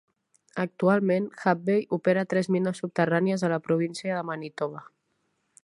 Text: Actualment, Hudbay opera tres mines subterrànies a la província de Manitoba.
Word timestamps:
Actualment, 0.61 1.27
Hudbay 1.43 1.83
opera 1.97 2.23
tres 2.31 2.49
mines 2.55 2.81
subterrànies 2.85 3.45
a 3.45 3.51
la 3.55 3.61
província 3.69 4.17
de 4.21 4.25
Manitoba. 4.31 4.83